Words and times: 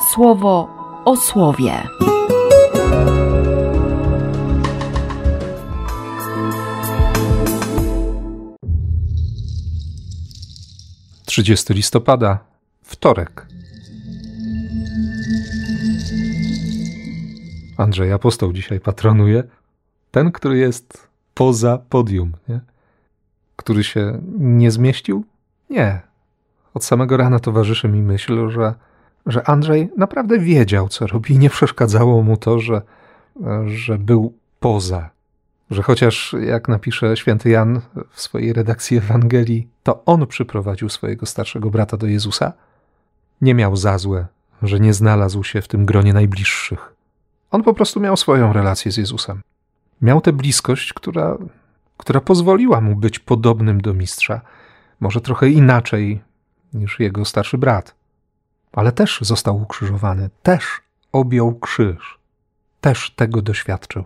słowo 0.00 0.68
o 1.04 1.16
słowie. 1.16 1.72
Trzydziesty 11.24 11.74
listopada, 11.74 12.38
wtorek. 12.82 13.46
Andrzej 17.76 18.12
Apostoł 18.12 18.52
dzisiaj 18.52 18.80
patronuje. 18.80 19.44
Ten, 20.10 20.32
który 20.32 20.58
jest 20.58 21.08
poza 21.34 21.78
podium, 21.78 22.32
nie? 22.48 22.60
który 23.56 23.84
się 23.84 24.20
nie 24.38 24.70
zmieścił? 24.70 25.24
Nie. 25.70 26.00
Od 26.74 26.84
samego 26.84 27.16
rana 27.16 27.38
towarzyszy 27.38 27.88
mi 27.88 28.02
myśl, 28.02 28.50
że, 28.50 28.74
że 29.28 29.48
Andrzej 29.48 29.90
naprawdę 29.96 30.38
wiedział, 30.38 30.88
co 30.88 31.06
robi 31.06 31.34
i 31.34 31.38
nie 31.38 31.50
przeszkadzało 31.50 32.22
mu 32.22 32.36
to, 32.36 32.58
że, 32.58 32.82
że 33.66 33.98
był 33.98 34.34
poza. 34.60 35.10
Że 35.70 35.82
chociaż, 35.82 36.36
jak 36.40 36.68
napisze 36.68 37.16
święty 37.16 37.50
Jan 37.50 37.80
w 38.10 38.20
swojej 38.20 38.52
redakcji 38.52 38.96
Ewangelii, 38.96 39.68
to 39.82 40.02
on 40.06 40.26
przyprowadził 40.26 40.88
swojego 40.88 41.26
starszego 41.26 41.70
brata 41.70 41.96
do 41.96 42.06
Jezusa, 42.06 42.52
nie 43.40 43.54
miał 43.54 43.76
za 43.76 43.98
złe, 43.98 44.26
że 44.62 44.80
nie 44.80 44.94
znalazł 44.94 45.44
się 45.44 45.62
w 45.62 45.68
tym 45.68 45.86
gronie 45.86 46.12
najbliższych. 46.12 46.94
On 47.50 47.62
po 47.62 47.74
prostu 47.74 48.00
miał 48.00 48.16
swoją 48.16 48.52
relację 48.52 48.92
z 48.92 48.96
Jezusem. 48.96 49.40
Miał 50.02 50.20
tę 50.20 50.32
bliskość, 50.32 50.92
która, 50.92 51.38
która 51.96 52.20
pozwoliła 52.20 52.80
mu 52.80 52.96
być 52.96 53.18
podobnym 53.18 53.80
do 53.80 53.94
mistrza, 53.94 54.40
może 55.00 55.20
trochę 55.20 55.48
inaczej 55.48 56.20
niż 56.74 57.00
jego 57.00 57.24
starszy 57.24 57.58
brat. 57.58 57.97
Ale 58.72 58.92
też 58.92 59.18
został 59.20 59.56
ukrzyżowany, 59.62 60.30
też 60.42 60.80
objął 61.12 61.54
krzyż, 61.54 62.18
też 62.80 63.10
tego 63.16 63.42
doświadczył. 63.42 64.04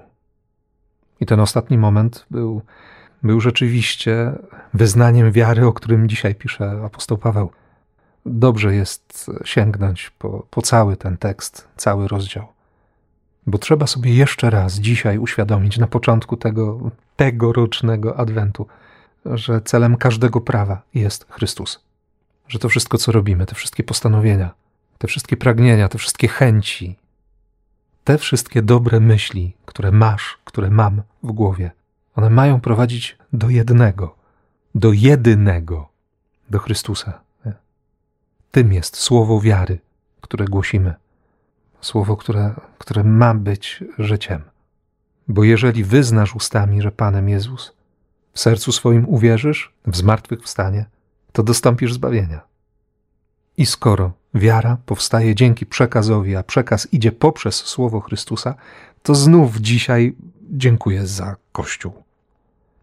I 1.21 1.27
ten 1.27 1.41
ostatni 1.41 1.79
moment 1.79 2.27
był, 2.31 2.63
był 3.23 3.41
rzeczywiście 3.41 4.33
wyznaniem 4.75 5.33
wiary, 5.33 5.67
o 5.67 5.73
którym 5.73 6.09
dzisiaj 6.09 6.35
pisze 6.35 6.83
apostoł 6.85 7.19
Paweł. 7.19 7.51
Dobrze 8.27 8.75
jest 8.75 9.31
sięgnąć 9.45 10.11
po, 10.11 10.47
po 10.51 10.63
cały 10.63 10.97
ten 10.97 11.17
tekst, 11.17 11.69
cały 11.77 12.09
rozdział. 12.09 12.47
Bo 13.47 13.59
trzeba 13.59 13.87
sobie 13.87 14.15
jeszcze 14.15 14.51
raz 14.51 14.75
dzisiaj 14.75 15.19
uświadomić 15.19 15.79
na 15.79 15.87
początku 15.87 16.37
tego 16.37 16.91
tegorocznego 17.17 18.17
adwentu, 18.17 18.67
że 19.27 19.61
celem 19.61 19.97
każdego 19.97 20.41
prawa 20.41 20.83
jest 20.95 21.27
Chrystus. 21.31 21.81
Że 22.49 22.59
to 22.59 22.69
wszystko, 22.69 22.99
co 22.99 23.13
robimy, 23.13 23.47
te 23.47 23.55
wszystkie 23.55 23.85
postanowienia, 23.85 24.55
te 24.99 25.09
wszystkie 25.09 25.37
pragnienia, 25.37 25.89
te 25.89 25.99
wszystkie 25.99 26.29
chęci, 26.29 26.99
te 28.05 28.19
wszystkie 28.19 28.63
dobre 28.63 29.01
myśli, 29.01 29.57
które 29.67 29.93
masz, 29.93 30.39
które 30.45 30.71
mam 30.71 31.03
w 31.23 31.33
głowie, 31.33 31.71
one 32.15 32.31
mają 32.31 32.61
prowadzić 32.61 33.19
do 33.33 33.49
jednego, 33.49 34.17
do 34.75 34.93
jedynego, 34.93 35.89
do 36.51 36.59
Chrystusa. 36.59 37.21
Tym 38.51 38.73
jest 38.73 38.97
słowo 38.97 39.41
wiary, 39.41 39.79
które 40.21 40.45
głosimy. 40.45 40.95
Słowo, 41.81 42.17
które, 42.17 42.55
które 42.79 43.05
ma 43.05 43.35
być 43.35 43.85
życiem. 43.99 44.43
Bo 45.29 45.45
jeżeli 45.45 45.85
wyznasz 45.85 46.35
ustami, 46.35 46.83
że 46.83 46.93
Panem 46.93 47.29
Jezus, 47.29 47.73
w 48.33 48.41
sercu 48.41 48.73
swoim 48.73 49.09
uwierzysz 49.09 49.73
w 49.87 49.97
zmartwychwstanie, 49.97 50.87
to 51.33 51.43
dostąpisz 51.43 51.93
zbawienia. 51.93 52.41
I 53.57 53.67
skoro 53.67 54.13
wiara 54.35 54.77
powstaje 54.87 55.35
dzięki 55.35 55.67
przekazowi, 55.67 56.37
a 56.37 56.43
przekaz 56.43 56.89
idzie 56.93 57.13
poprzez 57.13 57.55
słowo 57.55 58.01
Chrystusa, 58.01 58.55
to 59.03 59.15
znów 59.15 59.57
dzisiaj 59.57 60.15
dziękuję 60.51 61.07
za 61.07 61.37
Kościół. 61.53 61.93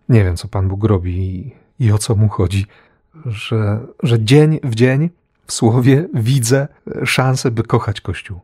Nie 0.09 0.23
wiem, 0.23 0.37
co 0.37 0.47
Pan 0.47 0.67
Bóg 0.67 0.83
robi 0.83 1.17
i, 1.17 1.55
i 1.85 1.91
o 1.91 1.97
co 1.97 2.15
mu 2.15 2.29
chodzi, 2.29 2.65
że, 3.25 3.79
że 4.03 4.23
dzień 4.23 4.59
w 4.63 4.75
dzień 4.75 5.09
w 5.45 5.53
słowie 5.53 6.07
widzę 6.13 6.67
szansę, 7.05 7.51
by 7.51 7.63
kochać 7.63 8.01
Kościół. 8.01 8.39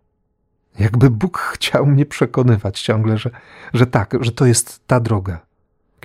Jakby 0.80 1.10
Bóg 1.10 1.38
chciał 1.38 1.86
mnie 1.86 2.06
przekonywać 2.06 2.82
ciągle, 2.82 3.18
że, 3.18 3.30
że 3.74 3.88
tak, 3.88 4.16
że 4.22 4.32
to 4.32 4.46
jest 4.46 4.88
ta 4.88 5.00
droga. 5.00 5.46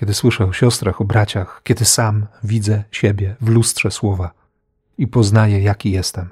Kiedy 0.01 0.15
słyszę 0.15 0.45
o 0.45 0.53
siostrach, 0.53 1.01
o 1.01 1.05
braciach, 1.05 1.61
kiedy 1.65 1.85
sam 1.85 2.27
widzę 2.45 2.85
siebie 2.91 3.37
w 3.41 3.49
lustrze 3.49 3.91
słowa 3.91 4.31
i 4.99 5.07
poznaję, 5.07 5.61
jaki 5.61 5.91
jestem. 5.91 6.31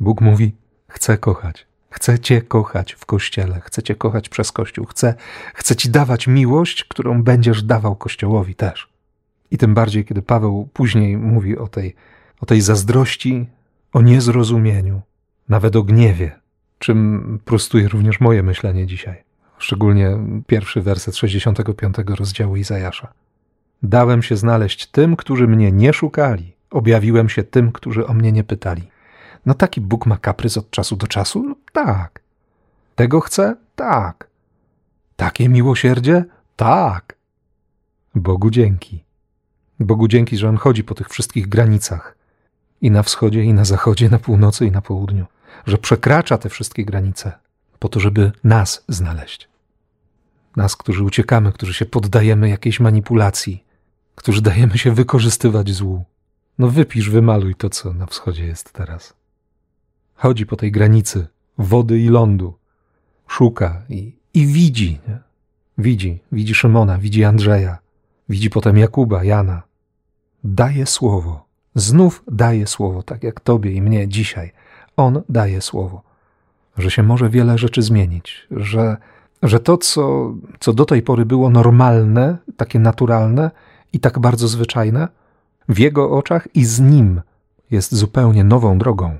Bóg 0.00 0.20
mówi: 0.20 0.52
Chcę 0.88 1.18
kochać. 1.18 1.66
Chcę 1.90 2.18
Cię 2.18 2.42
kochać 2.42 2.92
w 2.92 3.06
kościele, 3.06 3.60
chcę 3.60 3.82
Cię 3.82 3.94
kochać 3.94 4.28
przez 4.28 4.52
Kościół, 4.52 4.86
chcę, 4.86 5.14
chcę 5.54 5.76
Ci 5.76 5.90
dawać 5.90 6.26
miłość, 6.26 6.84
którą 6.84 7.22
będziesz 7.22 7.62
dawał 7.62 7.96
Kościołowi 7.96 8.54
też. 8.54 8.88
I 9.50 9.58
tym 9.58 9.74
bardziej, 9.74 10.04
kiedy 10.04 10.22
Paweł 10.22 10.68
później 10.72 11.16
mówi 11.16 11.58
o 11.58 11.68
tej, 11.68 11.94
o 12.40 12.46
tej 12.46 12.60
zazdrości, 12.60 13.46
o 13.92 14.02
niezrozumieniu, 14.02 15.00
nawet 15.48 15.76
o 15.76 15.82
gniewie, 15.82 16.32
czym 16.78 17.40
prostuje 17.44 17.88
również 17.88 18.20
moje 18.20 18.42
myślenie 18.42 18.86
dzisiaj. 18.86 19.24
Szczególnie 19.58 20.18
pierwszy 20.46 20.82
werset 20.82 21.16
65 21.16 21.96
rozdziału 22.06 22.56
Izajasza. 22.56 23.12
Dałem 23.82 24.22
się 24.22 24.36
znaleźć 24.36 24.86
tym, 24.86 25.16
którzy 25.16 25.46
mnie 25.46 25.72
nie 25.72 25.92
szukali, 25.92 26.56
objawiłem 26.70 27.28
się 27.28 27.42
tym, 27.42 27.72
którzy 27.72 28.06
o 28.06 28.14
mnie 28.14 28.32
nie 28.32 28.44
pytali. 28.44 28.90
No 29.46 29.54
taki 29.54 29.80
Bóg 29.80 30.06
ma 30.06 30.16
kaprys 30.16 30.56
od 30.56 30.70
czasu 30.70 30.96
do 30.96 31.06
czasu? 31.06 31.42
No 31.42 31.54
tak. 31.72 32.20
Tego 32.94 33.20
chce? 33.20 33.56
Tak. 33.76 34.26
Takie 35.16 35.48
miłosierdzie? 35.48 36.24
Tak. 36.56 37.16
Bogu 38.14 38.50
dzięki. 38.50 39.04
Bogu 39.80 40.08
dzięki, 40.08 40.36
że 40.36 40.48
On 40.48 40.56
chodzi 40.56 40.84
po 40.84 40.94
tych 40.94 41.08
wszystkich 41.08 41.48
granicach. 41.48 42.16
I 42.80 42.90
na 42.90 43.02
wschodzie, 43.02 43.44
i 43.44 43.54
na 43.54 43.64
zachodzie, 43.64 44.08
na 44.08 44.18
północy, 44.18 44.66
i 44.66 44.70
na 44.70 44.82
południu 44.82 45.26
że 45.66 45.78
przekracza 45.78 46.38
te 46.38 46.48
wszystkie 46.48 46.84
granice 46.84 47.32
po 47.84 47.88
to, 47.88 48.00
żeby 48.00 48.32
nas 48.44 48.84
znaleźć. 48.88 49.48
Nas, 50.56 50.76
którzy 50.76 51.04
uciekamy, 51.04 51.52
którzy 51.52 51.74
się 51.74 51.86
poddajemy 51.86 52.48
jakiejś 52.48 52.80
manipulacji, 52.80 53.64
którzy 54.14 54.42
dajemy 54.42 54.78
się 54.78 54.92
wykorzystywać 54.94 55.72
złu. 55.72 56.04
No 56.58 56.68
wypisz, 56.68 57.10
wymaluj 57.10 57.54
to, 57.54 57.70
co 57.70 57.92
na 57.92 58.06
wschodzie 58.06 58.46
jest 58.46 58.72
teraz. 58.72 59.14
Chodzi 60.14 60.46
po 60.46 60.56
tej 60.56 60.72
granicy 60.72 61.26
wody 61.58 61.98
i 61.98 62.08
lądu, 62.08 62.54
szuka 63.28 63.82
i, 63.88 64.16
i 64.34 64.46
widzi, 64.46 65.00
nie? 65.08 65.18
Widzi, 65.78 66.20
widzi 66.32 66.54
Szymona, 66.54 66.98
widzi 66.98 67.24
Andrzeja, 67.24 67.78
widzi 68.28 68.50
potem 68.50 68.76
Jakuba, 68.78 69.24
Jana. 69.24 69.62
Daje 70.44 70.86
słowo, 70.86 71.46
znów 71.74 72.22
daje 72.32 72.66
słowo, 72.66 73.02
tak 73.02 73.22
jak 73.22 73.40
tobie 73.40 73.72
i 73.72 73.82
mnie 73.82 74.08
dzisiaj– 74.08 74.52
on 74.96 75.22
daje 75.28 75.60
słowo, 75.60 76.02
że 76.78 76.90
się 76.90 77.02
może 77.02 77.30
wiele 77.30 77.58
rzeczy 77.58 77.82
zmienić, 77.82 78.46
że, 78.50 78.96
że 79.42 79.60
to, 79.60 79.78
co, 79.78 80.34
co 80.60 80.72
do 80.72 80.84
tej 80.84 81.02
pory 81.02 81.26
było 81.26 81.50
normalne, 81.50 82.38
takie 82.56 82.78
naturalne 82.78 83.50
i 83.92 84.00
tak 84.00 84.18
bardzo 84.18 84.48
zwyczajne, 84.48 85.08
w 85.68 85.78
Jego 85.78 86.10
oczach 86.10 86.48
i 86.54 86.64
z 86.64 86.80
Nim 86.80 87.20
jest 87.70 87.94
zupełnie 87.94 88.44
nową 88.44 88.78
drogą, 88.78 89.18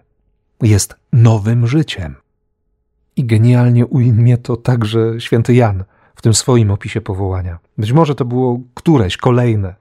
jest 0.62 0.97
nowym 1.12 1.66
życiem. 1.66 2.14
I 3.16 3.25
genialnie 3.25 3.87
ujmie 3.87 4.38
to 4.38 4.56
także 4.56 5.20
święty 5.20 5.54
Jan 5.54 5.84
w 6.14 6.22
tym 6.22 6.34
swoim 6.34 6.70
opisie 6.70 7.00
powołania. 7.00 7.59
Być 7.78 7.93
może 7.93 8.14
to 8.14 8.25
było 8.25 8.60
któreś 8.75 9.16
kolejne. 9.16 9.75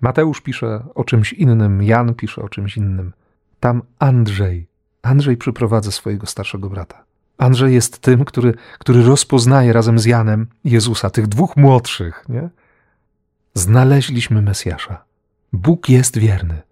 Mateusz 0.00 0.40
pisze 0.40 0.84
o 0.94 1.04
czymś 1.04 1.32
innym, 1.32 1.82
Jan 1.82 2.14
pisze 2.14 2.42
o 2.42 2.48
czymś 2.48 2.76
innym. 2.76 3.12
Tam 3.60 3.82
Andrzej 3.98 4.67
Andrzej 5.02 5.36
przyprowadza 5.36 5.90
swojego 5.90 6.26
starszego 6.26 6.70
brata. 6.70 7.04
Andrzej 7.38 7.74
jest 7.74 7.98
tym, 7.98 8.24
który, 8.24 8.54
który 8.78 9.02
rozpoznaje 9.02 9.72
razem 9.72 9.98
z 9.98 10.04
Janem 10.04 10.46
Jezusa, 10.64 11.10
tych 11.10 11.26
dwóch 11.26 11.56
młodszych. 11.56 12.24
Nie? 12.28 12.48
Znaleźliśmy 13.54 14.42
Mesjasza. 14.42 15.04
Bóg 15.52 15.88
jest 15.88 16.18
wierny. 16.18 16.62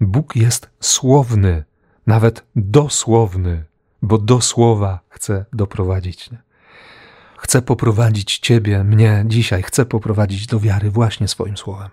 Bóg 0.00 0.36
jest 0.36 0.70
słowny, 0.80 1.64
nawet 2.06 2.44
dosłowny, 2.56 3.64
bo 4.02 4.18
do 4.18 4.40
słowa 4.40 5.00
chce 5.08 5.44
doprowadzić. 5.52 6.30
Nie? 6.30 6.38
Chce 7.38 7.62
poprowadzić 7.62 8.38
Ciebie, 8.38 8.84
mnie 8.84 9.24
dzisiaj, 9.26 9.62
chce 9.62 9.86
poprowadzić 9.86 10.46
do 10.46 10.60
wiary 10.60 10.90
właśnie 10.90 11.28
swoim 11.28 11.56
słowem. 11.56 11.88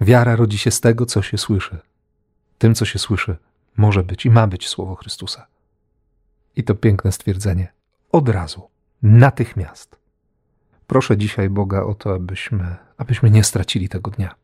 Wiara 0.00 0.36
rodzi 0.36 0.58
się 0.58 0.70
z 0.70 0.80
tego, 0.80 1.06
co 1.06 1.22
się 1.22 1.38
słyszy. 1.38 1.78
Tym, 2.58 2.74
co 2.74 2.84
się 2.84 2.98
słyszy, 2.98 3.36
może 3.78 4.02
być 4.02 4.26
i 4.26 4.30
ma 4.30 4.46
być 4.46 4.68
słowo 4.68 4.94
Chrystusa. 4.94 5.46
I 6.56 6.64
to 6.64 6.74
piękne 6.74 7.12
stwierdzenie. 7.12 7.72
Od 8.12 8.28
razu, 8.28 8.68
natychmiast. 9.02 9.98
Proszę 10.86 11.16
dzisiaj 11.16 11.50
Boga 11.50 11.82
o 11.82 11.94
to, 11.94 12.14
abyśmy, 12.14 12.76
abyśmy 12.96 13.30
nie 13.30 13.44
stracili 13.44 13.88
tego 13.88 14.10
dnia, 14.10 14.34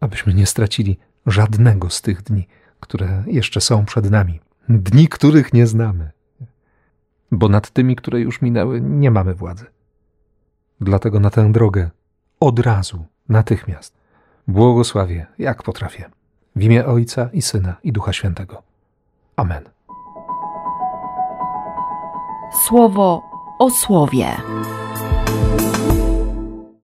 abyśmy 0.00 0.34
nie 0.34 0.46
stracili 0.46 0.98
żadnego 1.26 1.90
z 1.90 2.02
tych 2.02 2.22
dni, 2.22 2.48
które 2.80 3.24
jeszcze 3.26 3.60
są 3.60 3.84
przed 3.84 4.10
nami, 4.10 4.40
dni, 4.68 5.08
których 5.08 5.52
nie 5.52 5.66
znamy. 5.66 6.10
bo 7.30 7.48
nad 7.48 7.70
tymi, 7.70 7.96
które 7.96 8.20
już 8.20 8.42
minęły, 8.42 8.80
nie 8.80 9.10
mamy 9.10 9.34
władzy. 9.34 9.66
Dlatego 10.80 11.20
na 11.20 11.30
tę 11.30 11.52
drogę 11.52 11.90
od 12.40 12.58
razu, 12.58 13.06
natychmiast 13.28 13.98
błogosławię, 14.48 15.26
jak 15.38 15.62
potrafię. 15.62 16.10
W 16.56 16.62
imię 16.62 16.86
Ojca 16.86 17.30
i 17.32 17.42
Syna 17.42 17.76
i 17.82 17.92
Ducha 17.92 18.12
Świętego. 18.12 18.67
Amen. 19.38 19.64
Słowo 22.66 23.22
o 23.58 23.70
słowie. 23.70 24.36